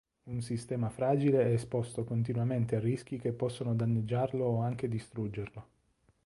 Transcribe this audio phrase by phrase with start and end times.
[0.29, 5.67] Un sistema fragile è esposto continuamente a rischi che possono danneggiarlo o anche distruggerlo.